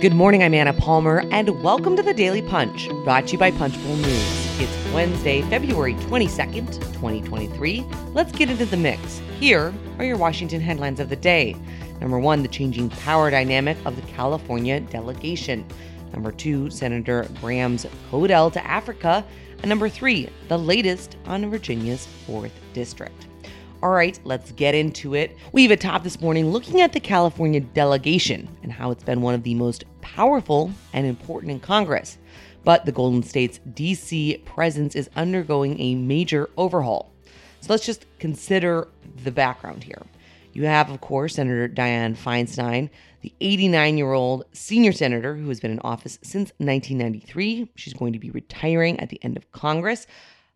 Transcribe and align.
Good 0.00 0.14
morning, 0.14 0.44
I'm 0.44 0.54
Anna 0.54 0.72
Palmer, 0.72 1.24
and 1.32 1.60
welcome 1.60 1.96
to 1.96 2.04
the 2.04 2.14
Daily 2.14 2.40
Punch, 2.40 2.88
brought 3.02 3.26
to 3.26 3.32
you 3.32 3.38
by 3.38 3.50
Punchbowl 3.50 3.96
News. 3.96 4.60
It's 4.60 4.94
Wednesday, 4.94 5.42
February 5.42 5.94
22nd, 5.94 6.72
2023. 6.72 7.84
Let's 8.12 8.30
get 8.30 8.48
into 8.48 8.64
the 8.64 8.76
mix. 8.76 9.18
Here 9.40 9.74
are 9.98 10.04
your 10.04 10.16
Washington 10.16 10.60
headlines 10.60 11.00
of 11.00 11.08
the 11.08 11.16
day. 11.16 11.56
Number 12.00 12.20
one, 12.20 12.42
the 12.42 12.48
changing 12.48 12.90
power 12.90 13.28
dynamic 13.28 13.76
of 13.84 13.96
the 13.96 14.02
California 14.02 14.78
delegation. 14.78 15.66
Number 16.12 16.30
two, 16.30 16.70
Senator 16.70 17.26
Graham's 17.40 17.84
Codel 18.08 18.52
to 18.52 18.64
Africa. 18.64 19.26
And 19.62 19.68
number 19.68 19.88
three, 19.88 20.28
the 20.46 20.58
latest 20.58 21.16
on 21.26 21.50
Virginia's 21.50 22.06
4th 22.28 22.52
District. 22.72 23.27
All 23.80 23.90
right, 23.90 24.18
let's 24.24 24.50
get 24.50 24.74
into 24.74 25.14
it. 25.14 25.36
We've 25.52 25.70
a 25.70 25.76
top 25.76 26.02
this 26.02 26.20
morning 26.20 26.50
looking 26.50 26.80
at 26.80 26.92
the 26.92 26.98
California 26.98 27.60
delegation 27.60 28.48
and 28.64 28.72
how 28.72 28.90
it's 28.90 29.04
been 29.04 29.22
one 29.22 29.34
of 29.34 29.44
the 29.44 29.54
most 29.54 29.84
powerful 30.00 30.72
and 30.92 31.06
important 31.06 31.52
in 31.52 31.60
Congress. 31.60 32.18
But 32.64 32.86
the 32.86 32.92
Golden 32.92 33.22
State's 33.22 33.60
DC 33.74 34.44
presence 34.44 34.96
is 34.96 35.08
undergoing 35.14 35.78
a 35.80 35.94
major 35.94 36.50
overhaul. 36.56 37.12
So 37.60 37.72
let's 37.72 37.86
just 37.86 38.06
consider 38.18 38.88
the 39.22 39.30
background 39.30 39.84
here. 39.84 40.02
You 40.54 40.64
have, 40.64 40.90
of 40.90 41.00
course, 41.00 41.36
Senator 41.36 41.68
Dianne 41.68 42.16
Feinstein, 42.16 42.90
the 43.20 43.32
89 43.40 43.96
year 43.96 44.12
old 44.12 44.44
senior 44.52 44.90
senator 44.90 45.36
who 45.36 45.48
has 45.50 45.60
been 45.60 45.70
in 45.70 45.78
office 45.80 46.18
since 46.20 46.50
1993. 46.58 47.70
She's 47.76 47.94
going 47.94 48.12
to 48.12 48.18
be 48.18 48.30
retiring 48.30 48.98
at 48.98 49.08
the 49.08 49.22
end 49.22 49.36
of 49.36 49.52
Congress. 49.52 50.08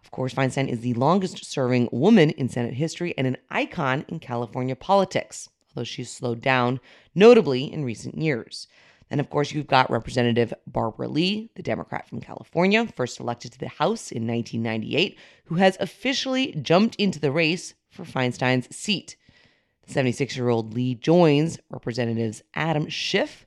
Of 0.03 0.11
course, 0.11 0.35
Feinstein 0.35 0.69
is 0.69 0.81
the 0.81 0.95
longest 0.95 1.45
serving 1.45 1.89
woman 1.93 2.31
in 2.31 2.49
Senate 2.49 2.75
history 2.75 3.15
and 3.17 3.27
an 3.27 3.37
icon 3.51 4.05
in 4.09 4.19
California 4.19 4.77
politics, 4.77 5.49
although 5.71 5.85
she's 5.85 6.11
slowed 6.11 6.41
down 6.41 6.81
notably 7.15 7.73
in 7.73 7.85
recent 7.85 8.19
years. 8.19 8.67
And 9.11 9.21
of 9.21 9.29
course, 9.29 9.53
you've 9.53 9.67
got 9.67 9.91
Representative 9.91 10.55
Barbara 10.67 11.07
Lee, 11.07 11.51
the 11.55 11.63
Democrat 11.63 12.09
from 12.09 12.21
California, 12.21 12.87
first 12.97 13.21
elected 13.21 13.53
to 13.53 13.59
the 13.59 13.69
House 13.69 14.11
in 14.11 14.27
1998, 14.27 15.19
who 15.45 15.57
has 15.57 15.77
officially 15.81 16.53
jumped 16.63 16.97
into 16.97 17.21
the 17.21 17.31
race 17.31 17.75
for 17.91 18.05
Feinstein's 18.05 18.75
seat. 18.75 19.17
The 19.87 19.93
76 19.93 20.37
year 20.37 20.49
old 20.49 20.73
Lee 20.73 20.95
joins 20.95 21.59
Representatives 21.71 22.43
Adam 22.55 22.89
Schiff 22.89 23.47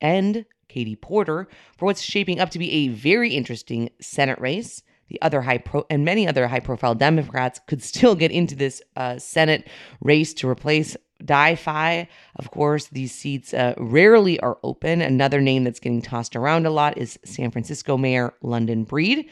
and 0.00 0.44
Katie 0.68 0.96
Porter 0.96 1.48
for 1.76 1.86
what's 1.86 2.02
shaping 2.02 2.38
up 2.38 2.50
to 2.50 2.58
be 2.58 2.70
a 2.70 2.88
very 2.88 3.34
interesting 3.34 3.90
Senate 4.00 4.38
race 4.38 4.82
the 5.10 5.20
other 5.20 5.42
high 5.42 5.58
pro 5.58 5.84
and 5.90 6.04
many 6.04 6.26
other 6.26 6.48
high 6.48 6.60
profile 6.60 6.94
Democrats 6.94 7.60
could 7.66 7.82
still 7.82 8.14
get 8.14 8.30
into 8.30 8.54
this 8.54 8.80
uh, 8.96 9.18
Senate 9.18 9.68
race 10.00 10.32
to 10.34 10.48
replace 10.48 10.96
Di-Fi. 11.22 12.08
Of 12.36 12.50
course, 12.50 12.86
these 12.86 13.12
seats 13.12 13.52
uh, 13.52 13.74
rarely 13.76 14.40
are 14.40 14.58
open. 14.62 15.02
Another 15.02 15.40
name 15.40 15.64
that's 15.64 15.80
getting 15.80 16.00
tossed 16.00 16.34
around 16.34 16.64
a 16.66 16.70
lot 16.70 16.96
is 16.96 17.18
San 17.24 17.50
Francisco 17.50 17.98
Mayor 17.98 18.32
London 18.40 18.84
Breed. 18.84 19.28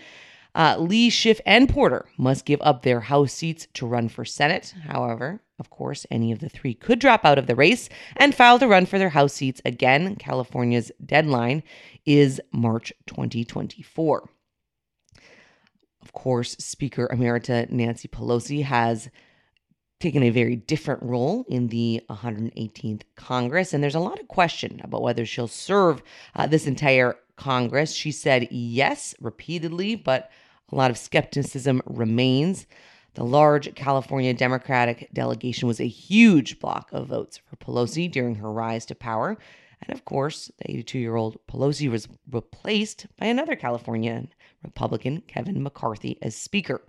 Uh, 0.55 0.77
Lee, 0.79 1.09
Schiff, 1.09 1.41
and 1.47 1.69
Porter 1.69 2.07
must 2.19 2.45
give 2.45 2.61
up 2.63 2.83
their 2.83 3.01
House 3.01 3.33
seats 3.33 3.69
to 3.75 3.87
run 3.87 4.09
for 4.09 4.25
Senate. 4.25 4.75
However, 4.89 5.41
of 5.59 5.70
course, 5.70 6.07
any 6.11 6.33
of 6.33 6.41
the 6.41 6.48
three 6.48 6.75
could 6.75 6.98
drop 6.98 7.25
out 7.25 7.39
of 7.39 7.47
the 7.47 7.55
race 7.55 7.89
and 8.17 8.35
file 8.35 8.59
to 8.59 8.67
run 8.67 8.87
for 8.87 8.98
their 8.98 9.11
House 9.11 9.35
seats 9.35 9.63
again. 9.65 10.17
California's 10.17 10.91
deadline 11.05 11.63
is 12.05 12.41
March 12.53 12.92
2024. 13.07 14.29
Of 16.09 16.14
course, 16.14 16.53
Speaker 16.53 17.06
Emerita 17.12 17.69
Nancy 17.70 18.09
Pelosi 18.09 18.64
has 18.64 19.11
taken 20.01 20.23
a 20.23 20.31
very 20.31 20.56
different 20.56 21.03
role 21.03 21.45
in 21.51 21.69
the 21.69 22.01
118th 22.09 23.03
Congress, 23.14 23.75
and 23.75 23.84
there's 23.84 23.95
a 23.95 24.01
lot 24.01 24.19
of 24.19 24.27
question 24.27 24.81
about 24.83 25.03
whether 25.03 25.27
she'll 25.27 25.47
serve 25.47 26.03
uh, 26.34 26.47
this 26.47 26.67
entire 26.67 27.17
Congress. 27.36 27.92
She 27.92 28.11
said 28.11 28.48
yes 28.51 29.14
repeatedly, 29.20 29.97
but 29.97 30.31
a 30.73 30.77
lot 30.77 30.91
of 30.91 30.97
skepticism 30.97 31.83
remains. 31.84 32.67
The 33.12 33.25
large 33.25 33.75
California 33.75 34.33
Democratic 34.33 35.11
delegation 35.13 35.69
was 35.69 35.79
a 35.79 35.86
huge 35.86 36.58
block 36.58 36.89
of 36.90 37.08
votes 37.08 37.36
for 37.36 37.57
Pelosi 37.57 38.11
during 38.11 38.36
her 38.36 38.51
rise 38.51 38.86
to 38.86 38.95
power. 38.95 39.36
And 39.83 39.96
of 39.96 40.05
course, 40.05 40.50
the 40.58 40.70
82 40.70 40.98
year 40.98 41.16
old 41.16 41.39
Pelosi 41.46 41.90
was 41.90 42.08
replaced 42.30 43.06
by 43.18 43.27
another 43.27 43.56
Californian, 43.56 44.28
Republican 44.62 45.22
Kevin 45.27 45.62
McCarthy, 45.62 46.18
as 46.22 46.34
Speaker. 46.34 46.83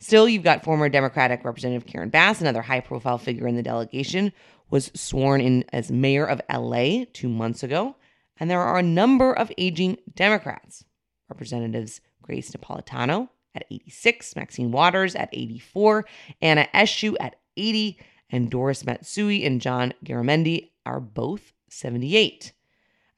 Still, 0.00 0.28
you've 0.28 0.42
got 0.42 0.64
former 0.64 0.88
Democratic 0.88 1.44
Representative 1.44 1.86
Karen 1.86 2.10
Bass, 2.10 2.40
another 2.40 2.60
high 2.60 2.80
profile 2.80 3.16
figure 3.16 3.46
in 3.46 3.56
the 3.56 3.62
delegation, 3.62 4.32
was 4.68 4.90
sworn 4.94 5.40
in 5.40 5.64
as 5.72 5.90
mayor 5.90 6.26
of 6.26 6.42
LA 6.52 7.04
two 7.12 7.28
months 7.28 7.62
ago. 7.62 7.96
And 8.38 8.50
there 8.50 8.60
are 8.60 8.78
a 8.78 8.82
number 8.82 9.32
of 9.32 9.50
aging 9.56 9.96
Democrats. 10.14 10.84
Representatives 11.30 12.00
Grace 12.20 12.50
Napolitano 12.50 13.30
at 13.54 13.64
86, 13.70 14.36
Maxine 14.36 14.72
Waters 14.72 15.14
at 15.14 15.30
84, 15.32 16.04
Anna 16.42 16.68
Eshoo 16.74 17.14
at 17.18 17.36
80, 17.56 17.98
and 18.28 18.50
Doris 18.50 18.84
Matsui 18.84 19.44
and 19.44 19.60
John 19.60 19.94
Garamendi 20.04 20.70
are 20.84 21.00
both 21.00 21.53
78. 21.74 22.52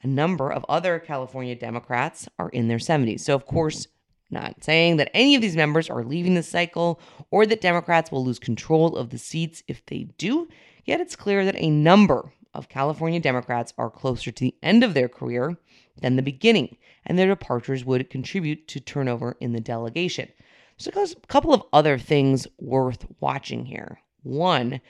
A 0.02 0.06
number 0.06 0.52
of 0.52 0.64
other 0.68 0.98
California 0.98 1.54
Democrats 1.54 2.28
are 2.38 2.48
in 2.50 2.68
their 2.68 2.78
70s. 2.78 3.20
So, 3.20 3.34
of 3.34 3.46
course, 3.46 3.88
not 4.30 4.62
saying 4.64 4.96
that 4.96 5.10
any 5.14 5.34
of 5.34 5.42
these 5.42 5.56
members 5.56 5.88
are 5.88 6.04
leaving 6.04 6.34
the 6.34 6.42
cycle 6.42 7.00
or 7.30 7.46
that 7.46 7.60
Democrats 7.60 8.10
will 8.10 8.24
lose 8.24 8.38
control 8.38 8.96
of 8.96 9.10
the 9.10 9.18
seats 9.18 9.62
if 9.68 9.84
they 9.86 10.04
do, 10.18 10.48
yet 10.84 11.00
it's 11.00 11.16
clear 11.16 11.44
that 11.44 11.56
a 11.56 11.70
number 11.70 12.32
of 12.54 12.68
California 12.68 13.20
Democrats 13.20 13.72
are 13.78 13.90
closer 13.90 14.30
to 14.30 14.44
the 14.44 14.54
end 14.62 14.82
of 14.82 14.94
their 14.94 15.08
career 15.08 15.56
than 16.00 16.16
the 16.16 16.22
beginning, 16.22 16.76
and 17.04 17.18
their 17.18 17.28
departures 17.28 17.84
would 17.84 18.10
contribute 18.10 18.66
to 18.68 18.80
turnover 18.80 19.36
in 19.40 19.52
the 19.52 19.60
delegation. 19.60 20.28
There's 20.78 21.12
a 21.12 21.26
couple 21.26 21.54
of 21.54 21.62
other 21.72 21.98
things 21.98 22.46
worth 22.58 23.06
watching 23.20 23.64
here. 23.64 24.00
One, 24.22 24.80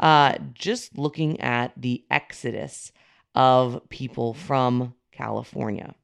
uh, 0.00 0.36
just 0.54 0.98
looking 0.98 1.40
at 1.40 1.72
the 1.76 2.04
exodus 2.10 2.92
of 3.36 3.88
people 3.90 4.34
from 4.34 4.94
California. 5.12 5.94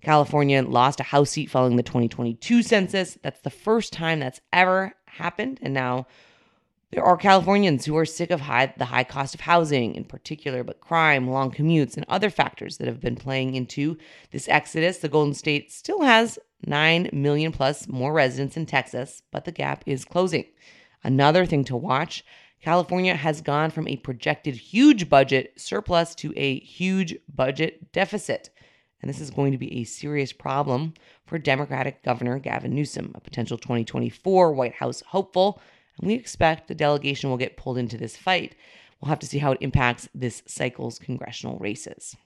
California 0.00 0.62
lost 0.62 1.00
a 1.00 1.02
House 1.02 1.30
seat 1.30 1.50
following 1.50 1.76
the 1.76 1.82
2022 1.82 2.62
census. 2.62 3.18
That's 3.22 3.40
the 3.40 3.50
first 3.50 3.92
time 3.92 4.20
that's 4.20 4.40
ever 4.52 4.94
happened. 5.06 5.58
And 5.60 5.74
now 5.74 6.06
there 6.92 7.02
are 7.02 7.16
Californians 7.16 7.84
who 7.84 7.96
are 7.96 8.06
sick 8.06 8.30
of 8.30 8.40
high, 8.40 8.72
the 8.76 8.84
high 8.84 9.02
cost 9.02 9.34
of 9.34 9.40
housing 9.40 9.96
in 9.96 10.04
particular, 10.04 10.62
but 10.62 10.80
crime, 10.80 11.28
long 11.28 11.50
commutes, 11.50 11.96
and 11.96 12.06
other 12.08 12.30
factors 12.30 12.76
that 12.76 12.86
have 12.86 13.00
been 13.00 13.16
playing 13.16 13.56
into 13.56 13.98
this 14.30 14.48
exodus. 14.48 14.98
The 14.98 15.08
Golden 15.08 15.34
State 15.34 15.72
still 15.72 16.02
has 16.02 16.38
9 16.64 17.10
million 17.12 17.50
plus 17.50 17.88
more 17.88 18.12
residents 18.12 18.56
in 18.56 18.66
Texas, 18.66 19.22
but 19.32 19.44
the 19.44 19.52
gap 19.52 19.82
is 19.86 20.04
closing. 20.04 20.44
Another 21.02 21.44
thing 21.44 21.64
to 21.64 21.76
watch 21.76 22.24
California 22.60 23.14
has 23.14 23.40
gone 23.40 23.70
from 23.70 23.86
a 23.86 23.96
projected 23.96 24.54
huge 24.54 25.08
budget 25.08 25.52
surplus 25.56 26.14
to 26.16 26.32
a 26.36 26.58
huge 26.60 27.16
budget 27.32 27.92
deficit. 27.92 28.50
And 29.00 29.08
this 29.08 29.20
is 29.20 29.30
going 29.30 29.52
to 29.52 29.58
be 29.58 29.72
a 29.78 29.84
serious 29.84 30.32
problem 30.32 30.94
for 31.26 31.38
Democratic 31.38 32.02
Governor 32.02 32.38
Gavin 32.38 32.74
Newsom, 32.74 33.12
a 33.14 33.20
potential 33.20 33.58
2024 33.58 34.52
White 34.52 34.74
House 34.74 35.02
hopeful. 35.08 35.60
And 35.98 36.08
we 36.08 36.14
expect 36.14 36.66
the 36.66 36.74
delegation 36.74 37.30
will 37.30 37.36
get 37.36 37.56
pulled 37.56 37.78
into 37.78 37.96
this 37.96 38.16
fight. 38.16 38.56
We'll 39.00 39.10
have 39.10 39.18
to 39.20 39.26
see 39.26 39.38
how 39.38 39.52
it 39.52 39.58
impacts 39.60 40.08
this 40.14 40.42
cycle's 40.46 40.98
congressional 40.98 41.58
races. 41.58 42.16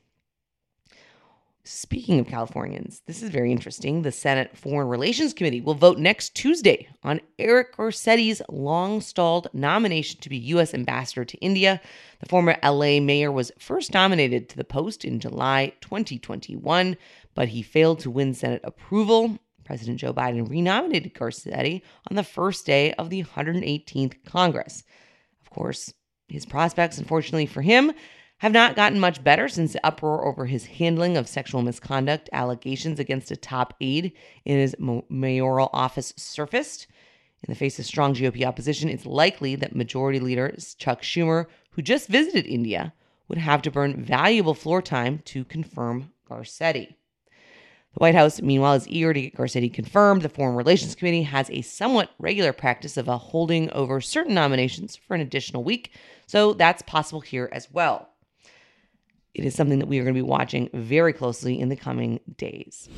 Speaking 1.72 2.18
of 2.18 2.26
Californians, 2.26 3.00
this 3.06 3.22
is 3.22 3.30
very 3.30 3.52
interesting. 3.52 4.02
The 4.02 4.10
Senate 4.10 4.56
Foreign 4.56 4.88
Relations 4.88 5.32
Committee 5.32 5.60
will 5.60 5.74
vote 5.74 5.98
next 5.98 6.34
Tuesday 6.34 6.88
on 7.04 7.20
Eric 7.38 7.76
Garcetti's 7.76 8.42
long 8.48 9.00
stalled 9.00 9.46
nomination 9.52 10.20
to 10.20 10.28
be 10.28 10.36
U.S. 10.36 10.74
ambassador 10.74 11.24
to 11.24 11.38
India. 11.38 11.80
The 12.18 12.28
former 12.28 12.56
LA 12.64 12.98
mayor 12.98 13.30
was 13.30 13.52
first 13.60 13.94
nominated 13.94 14.48
to 14.48 14.56
the 14.56 14.64
post 14.64 15.04
in 15.04 15.20
July 15.20 15.72
2021, 15.80 16.96
but 17.36 17.46
he 17.46 17.62
failed 17.62 18.00
to 18.00 18.10
win 18.10 18.34
Senate 18.34 18.62
approval. 18.64 19.38
President 19.62 20.00
Joe 20.00 20.12
Biden 20.12 20.50
renominated 20.50 21.14
Garcetti 21.14 21.82
on 22.10 22.16
the 22.16 22.24
first 22.24 22.66
day 22.66 22.94
of 22.94 23.10
the 23.10 23.22
118th 23.22 24.24
Congress. 24.24 24.82
Of 25.40 25.50
course, 25.50 25.94
his 26.26 26.46
prospects, 26.46 26.98
unfortunately 26.98 27.46
for 27.46 27.62
him, 27.62 27.92
have 28.40 28.52
not 28.52 28.74
gotten 28.74 28.98
much 28.98 29.22
better 29.22 29.48
since 29.48 29.74
the 29.74 29.86
uproar 29.86 30.26
over 30.26 30.46
his 30.46 30.64
handling 30.64 31.18
of 31.18 31.28
sexual 31.28 31.60
misconduct 31.60 32.30
allegations 32.32 32.98
against 32.98 33.30
a 33.30 33.36
top 33.36 33.74
aide 33.82 34.12
in 34.46 34.58
his 34.58 34.74
mayoral 35.10 35.68
office 35.74 36.14
surfaced. 36.16 36.86
In 37.42 37.52
the 37.52 37.54
face 37.54 37.78
of 37.78 37.84
strong 37.84 38.14
GOP 38.14 38.46
opposition, 38.46 38.88
it's 38.88 39.04
likely 39.04 39.56
that 39.56 39.76
Majority 39.76 40.20
Leader 40.20 40.54
Chuck 40.78 41.02
Schumer, 41.02 41.46
who 41.72 41.82
just 41.82 42.08
visited 42.08 42.46
India, 42.46 42.94
would 43.28 43.38
have 43.38 43.60
to 43.62 43.70
burn 43.70 44.02
valuable 44.02 44.54
floor 44.54 44.80
time 44.80 45.18
to 45.26 45.44
confirm 45.44 46.10
Garcetti. 46.28 46.94
The 47.92 47.98
White 47.98 48.14
House, 48.14 48.40
meanwhile, 48.40 48.74
is 48.74 48.88
eager 48.88 49.12
to 49.12 49.20
get 49.20 49.36
Garcetti 49.36 49.72
confirmed. 49.72 50.22
The 50.22 50.28
Foreign 50.30 50.56
Relations 50.56 50.94
Committee 50.94 51.24
has 51.24 51.50
a 51.50 51.60
somewhat 51.60 52.10
regular 52.18 52.54
practice 52.54 52.96
of 52.96 53.06
holding 53.06 53.70
over 53.72 54.00
certain 54.00 54.32
nominations 54.34 54.96
for 54.96 55.14
an 55.14 55.20
additional 55.20 55.62
week, 55.62 55.92
so 56.26 56.54
that's 56.54 56.82
possible 56.82 57.20
here 57.20 57.50
as 57.52 57.70
well. 57.70 58.09
It 59.34 59.44
is 59.44 59.54
something 59.54 59.78
that 59.78 59.86
we 59.86 59.98
are 59.98 60.04
going 60.04 60.14
to 60.14 60.18
be 60.18 60.22
watching 60.22 60.68
very 60.74 61.12
closely 61.12 61.58
in 61.58 61.68
the 61.68 61.76
coming 61.76 62.20
days. 62.36 62.88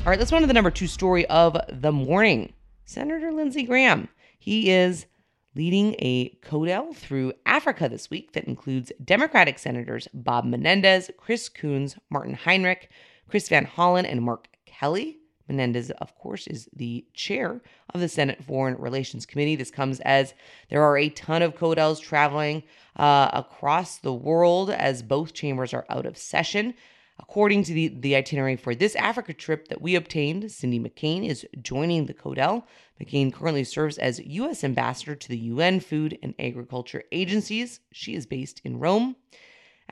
All 0.00 0.06
right, 0.06 0.18
let's 0.18 0.32
run 0.32 0.42
to 0.42 0.48
the 0.48 0.54
number 0.54 0.70
two 0.70 0.86
story 0.86 1.26
of 1.26 1.56
the 1.68 1.92
morning. 1.92 2.52
Senator 2.84 3.32
Lindsey 3.32 3.62
Graham. 3.62 4.08
He 4.38 4.70
is 4.70 5.06
leading 5.54 5.94
a 5.98 6.30
codel 6.42 6.92
through 6.92 7.32
Africa 7.46 7.88
this 7.88 8.10
week 8.10 8.32
that 8.32 8.44
includes 8.44 8.92
Democratic 9.04 9.58
Senators 9.58 10.08
Bob 10.12 10.44
Menendez, 10.44 11.10
Chris 11.18 11.48
Coons, 11.48 11.96
Martin 12.10 12.34
Heinrich, 12.34 12.90
Chris 13.28 13.48
Van 13.48 13.66
Hollen, 13.66 14.04
and 14.04 14.22
Mark 14.22 14.48
Kelly. 14.66 15.18
Menendez, 15.48 15.90
of 15.92 16.16
course, 16.16 16.46
is 16.46 16.68
the 16.74 17.04
chair 17.14 17.60
of 17.90 18.00
the 18.00 18.08
Senate 18.08 18.42
Foreign 18.44 18.76
Relations 18.76 19.26
Committee. 19.26 19.56
This 19.56 19.70
comes 19.70 20.00
as 20.00 20.34
there 20.68 20.82
are 20.82 20.96
a 20.96 21.08
ton 21.10 21.42
of 21.42 21.54
codels 21.54 22.00
traveling 22.00 22.62
uh, 22.96 23.30
across 23.32 23.98
the 23.98 24.12
world 24.12 24.70
as 24.70 25.02
both 25.02 25.34
chambers 25.34 25.74
are 25.74 25.86
out 25.88 26.06
of 26.06 26.16
session. 26.16 26.74
According 27.18 27.64
to 27.64 27.74
the, 27.74 27.88
the 27.88 28.16
itinerary 28.16 28.56
for 28.56 28.74
this 28.74 28.96
Africa 28.96 29.32
trip 29.32 29.68
that 29.68 29.82
we 29.82 29.94
obtained, 29.94 30.50
Cindy 30.50 30.80
McCain 30.80 31.26
is 31.26 31.46
joining 31.60 32.06
the 32.06 32.14
CODEL. 32.14 32.64
McCain 33.00 33.32
currently 33.32 33.64
serves 33.64 33.98
as 33.98 34.18
U.S. 34.20 34.64
ambassador 34.64 35.14
to 35.14 35.28
the 35.28 35.38
UN 35.38 35.80
Food 35.80 36.18
and 36.22 36.34
Agriculture 36.38 37.04
Agencies. 37.12 37.80
She 37.92 38.14
is 38.14 38.26
based 38.26 38.60
in 38.64 38.78
Rome. 38.78 39.16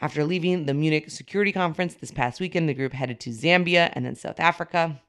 After 0.01 0.25
leaving 0.25 0.65
the 0.65 0.75
Munich 0.75 1.11
Security 1.11 1.53
Conference 1.53 1.95
this 1.95 2.11
past 2.11 2.41
weekend, 2.41 2.69
the 2.69 2.75
group 2.75 2.95
headed 2.95 3.21
to 3.21 3.31
Zambia 3.31 3.91
and 3.93 4.07
then 4.07 4.17
South 4.17 4.41
Africa. 4.41 5.01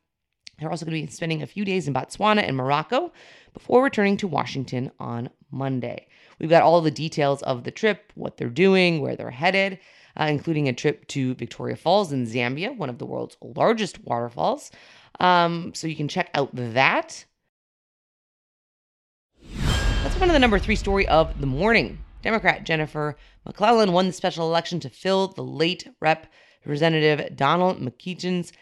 They're 0.59 0.69
also 0.69 0.85
going 0.85 1.01
to 1.01 1.07
be 1.07 1.11
spending 1.11 1.41
a 1.41 1.47
few 1.47 1.65
days 1.65 1.87
in 1.87 1.93
Botswana 1.93 2.43
and 2.47 2.55
Morocco 2.55 3.11
before 3.53 3.83
returning 3.83 4.17
to 4.17 4.27
Washington 4.27 4.91
on 4.99 5.29
Monday. 5.49 6.07
We've 6.39 6.49
got 6.49 6.63
all 6.63 6.81
the 6.81 6.91
details 6.91 7.41
of 7.43 7.63
the 7.63 7.71
trip, 7.71 8.11
what 8.15 8.37
they're 8.37 8.49
doing, 8.49 9.01
where 9.01 9.15
they're 9.15 9.31
headed 9.31 9.79
uh, 10.19 10.25
including 10.25 10.67
a 10.67 10.73
trip 10.73 11.07
to 11.07 11.35
Victoria 11.35 11.75
Falls 11.75 12.11
in 12.11 12.25
Zambia, 12.25 12.75
one 12.75 12.89
of 12.89 12.97
the 12.97 13.05
world's 13.05 13.37
largest 13.41 14.03
waterfalls. 14.03 14.71
Um, 15.19 15.73
so 15.73 15.87
you 15.87 15.95
can 15.95 16.07
check 16.07 16.29
out 16.33 16.49
that. 16.53 17.25
That's 20.03 20.19
one 20.19 20.29
of 20.29 20.33
the 20.33 20.39
number 20.39 20.59
three 20.59 20.75
story 20.75 21.07
of 21.07 21.39
the 21.39 21.47
morning. 21.47 21.99
Democrat 22.23 22.63
Jennifer 22.63 23.17
McClellan 23.45 23.93
won 23.93 24.07
the 24.07 24.13
special 24.13 24.47
election 24.47 24.79
to 24.81 24.89
fill 24.89 25.27
the 25.29 25.43
late 25.43 25.87
Representative 25.99 26.37
Representative 26.63 27.35
Donald 27.35 27.81
McEachin's 27.81 28.53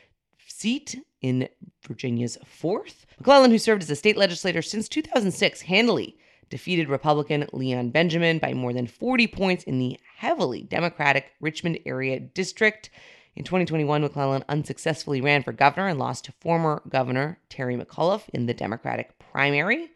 seat 0.47 0.97
in 1.21 1.49
Virginia's 1.87 2.37
4th. 2.61 3.05
McClellan, 3.17 3.51
who 3.51 3.57
served 3.57 3.83
as 3.83 3.89
a 3.89 3.95
state 3.95 4.17
legislator 4.17 4.61
since 4.61 4.87
2006, 4.87 5.61
handily 5.61 6.17
defeated 6.49 6.89
Republican 6.89 7.47
Leon 7.53 7.89
Benjamin 7.89 8.39
by 8.39 8.53
more 8.53 8.73
than 8.73 8.87
40 8.87 9.27
points 9.27 9.63
in 9.63 9.79
the 9.79 9.99
heavily 10.17 10.63
Democratic 10.63 11.31
Richmond 11.39 11.79
area 11.85 12.19
district. 12.19 12.89
In 13.35 13.43
2021, 13.43 14.01
McClellan 14.01 14.43
unsuccessfully 14.49 15.21
ran 15.21 15.43
for 15.43 15.53
governor 15.53 15.87
and 15.87 15.99
lost 15.99 16.25
to 16.25 16.33
former 16.33 16.81
Governor 16.89 17.39
Terry 17.49 17.77
McAuliffe 17.77 18.27
in 18.33 18.47
the 18.47 18.53
Democratic 18.53 19.17
primary. 19.19 19.91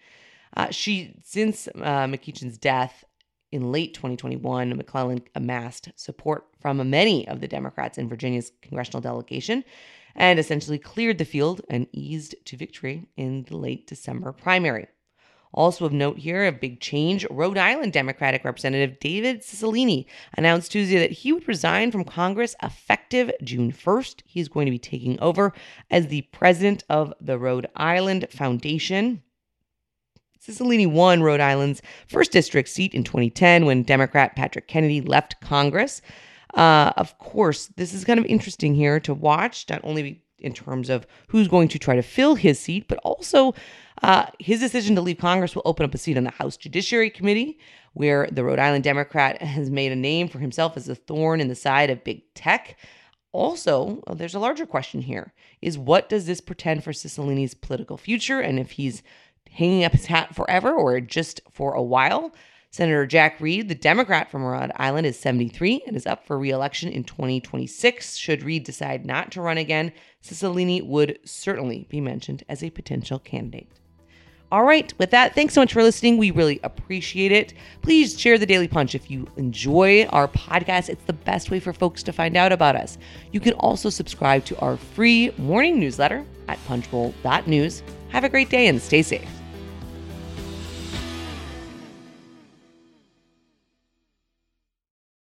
Uh, 0.55 0.69
she, 0.69 1.15
since 1.23 1.67
uh, 1.67 2.05
McEachin's 2.05 2.57
death 2.57 3.03
in 3.51 3.71
late 3.71 3.93
2021, 3.95 4.77
McClellan 4.77 5.23
amassed 5.35 5.89
support 5.95 6.45
from 6.59 6.89
many 6.89 7.27
of 7.27 7.41
the 7.41 7.47
Democrats 7.47 7.97
in 7.97 8.07
Virginia's 8.07 8.51
congressional 8.61 9.01
delegation 9.01 9.63
and 10.15 10.39
essentially 10.39 10.77
cleared 10.77 11.17
the 11.17 11.25
field 11.25 11.61
and 11.69 11.87
eased 11.91 12.35
to 12.45 12.57
victory 12.57 13.07
in 13.17 13.43
the 13.43 13.57
late 13.57 13.87
December 13.87 14.31
primary. 14.31 14.87
Also 15.53 15.85
of 15.85 15.93
note 15.93 16.17
here, 16.17 16.47
a 16.47 16.51
big 16.51 16.79
change. 16.79 17.27
Rhode 17.29 17.59
Island 17.59 17.93
Democratic 17.93 18.43
Representative 18.43 18.99
David 18.99 19.41
Cicilline 19.43 20.05
announced 20.35 20.71
Tuesday 20.71 20.97
that 20.97 21.11
he 21.11 21.31
would 21.31 21.47
resign 21.47 21.91
from 21.91 22.03
Congress 22.03 22.55
effective 22.63 23.31
June 23.43 23.71
1st. 23.71 24.23
He's 24.25 24.47
going 24.47 24.65
to 24.65 24.71
be 24.71 24.79
taking 24.79 25.19
over 25.19 25.53
as 25.91 26.07
the 26.07 26.23
president 26.31 26.83
of 26.89 27.13
the 27.21 27.37
Rhode 27.37 27.67
Island 27.75 28.27
Foundation. 28.31 29.21
Cicilline 30.41 30.91
won 30.91 31.21
Rhode 31.21 31.39
Island's 31.39 31.83
first 32.07 32.31
district 32.31 32.69
seat 32.69 32.95
in 32.95 33.03
2010 33.03 33.65
when 33.65 33.83
Democrat 33.83 34.35
Patrick 34.35 34.67
Kennedy 34.67 35.01
left 35.01 35.39
Congress. 35.39 36.01
Uh, 36.53 36.93
of 36.97 37.17
course, 37.17 37.67
this 37.77 37.93
is 37.93 38.05
kind 38.05 38.19
of 38.19 38.25
interesting 38.25 38.75
here 38.75 38.99
to 38.99 39.13
watch, 39.13 39.65
not 39.69 39.81
only 39.83 40.21
in 40.39 40.53
terms 40.53 40.89
of 40.89 41.07
who's 41.27 41.47
going 41.47 41.67
to 41.69 41.79
try 41.79 41.95
to 41.95 42.01
fill 42.01 42.35
his 42.35 42.59
seat, 42.59 42.87
but 42.87 42.99
also 42.99 43.53
uh, 44.03 44.25
his 44.39 44.59
decision 44.59 44.95
to 44.95 45.01
leave 45.01 45.17
Congress 45.17 45.55
will 45.55 45.63
open 45.65 45.85
up 45.85 45.93
a 45.93 45.97
seat 45.97 46.17
on 46.17 46.25
the 46.25 46.31
House 46.31 46.57
Judiciary 46.57 47.09
Committee, 47.09 47.57
where 47.93 48.27
the 48.31 48.43
Rhode 48.43 48.59
Island 48.59 48.83
Democrat 48.83 49.41
has 49.41 49.69
made 49.69 49.91
a 49.91 49.95
name 49.95 50.27
for 50.27 50.39
himself 50.39 50.77
as 50.77 50.89
a 50.89 50.95
thorn 50.95 51.41
in 51.41 51.47
the 51.47 51.55
side 51.55 51.89
of 51.89 52.03
big 52.03 52.21
tech. 52.35 52.77
Also, 53.31 54.03
there's 54.13 54.35
a 54.35 54.39
larger 54.39 54.65
question 54.65 55.01
here 55.01 55.33
is 55.61 55.77
what 55.77 56.07
does 56.09 56.25
this 56.27 56.41
pretend 56.41 56.83
for 56.83 56.91
Cicilline's 56.91 57.55
political 57.55 57.97
future? 57.97 58.39
And 58.39 58.59
if 58.59 58.71
he's 58.71 59.01
hanging 59.49 59.83
up 59.83 59.93
his 59.93 60.05
hat 60.05 60.35
forever 60.35 60.71
or 60.71 60.99
just 60.99 61.41
for 61.51 61.73
a 61.73 61.81
while? 61.81 62.31
Senator 62.73 63.05
Jack 63.05 63.39
Reed, 63.39 63.69
the 63.69 63.75
Democrat 63.75 64.31
from 64.31 64.43
Rhode 64.43 64.71
Island, 64.77 65.05
is 65.05 65.19
73 65.19 65.83
and 65.85 65.95
is 65.95 66.07
up 66.07 66.25
for 66.25 66.39
reelection 66.39 66.89
in 66.89 67.03
2026. 67.03 68.15
Should 68.15 68.41
Reed 68.41 68.63
decide 68.63 69.05
not 69.05 69.31
to 69.33 69.41
run 69.41 69.59
again, 69.59 69.91
Cicilline 70.23 70.87
would 70.87 71.19
certainly 71.23 71.85
be 71.91 72.01
mentioned 72.01 72.41
as 72.49 72.63
a 72.63 72.71
potential 72.71 73.19
candidate. 73.19 73.69
All 74.51 74.63
right, 74.63 74.91
with 74.97 75.11
that, 75.11 75.35
thanks 75.35 75.53
so 75.53 75.61
much 75.61 75.71
for 75.71 75.83
listening. 75.83 76.17
We 76.17 76.31
really 76.31 76.59
appreciate 76.63 77.31
it. 77.31 77.53
Please 77.83 78.19
share 78.19 78.39
the 78.39 78.45
Daily 78.47 78.67
Punch 78.67 78.95
if 78.95 79.11
you 79.11 79.27
enjoy 79.37 80.05
our 80.05 80.27
podcast. 80.27 80.89
It's 80.89 81.05
the 81.05 81.13
best 81.13 81.51
way 81.51 81.59
for 81.59 81.73
folks 81.73 82.01
to 82.01 82.11
find 82.11 82.35
out 82.35 82.51
about 82.51 82.75
us. 82.75 82.97
You 83.31 83.39
can 83.39 83.53
also 83.53 83.91
subscribe 83.91 84.45
to 84.45 84.57
our 84.57 84.77
free 84.77 85.31
morning 85.37 85.79
newsletter 85.79 86.25
at 86.47 86.57
punchbowl.news. 86.65 87.83
Have 88.09 88.23
a 88.23 88.29
great 88.29 88.49
day 88.49 88.65
and 88.65 88.81
stay 88.81 89.03
safe. 89.03 89.29